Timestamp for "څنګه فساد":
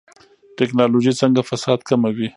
1.21-1.79